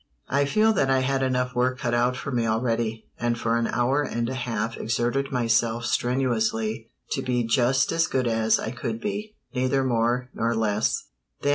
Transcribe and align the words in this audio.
I 0.29 0.45
felt 0.45 0.77
that 0.77 0.89
I 0.89 1.01
had 1.01 1.21
enough 1.21 1.53
work 1.53 1.77
cut 1.77 1.93
out 1.93 2.15
for 2.17 2.31
me 2.31 2.47
already, 2.47 3.05
and 3.19 3.37
for 3.37 3.55
an 3.55 3.67
hour 3.67 4.01
and 4.01 4.27
a 4.29 4.33
half 4.33 4.75
exerted 4.75 5.31
myself 5.31 5.85
strenuously 5.85 6.89
to 7.11 7.21
be 7.21 7.43
just 7.43 7.91
as 7.91 8.07
good 8.07 8.25
as 8.27 8.57
I 8.59 8.71
could 8.71 8.99
be, 8.99 9.35
neither 9.53 9.83
more 9.83 10.31
nor 10.33 10.55
less. 10.55 11.03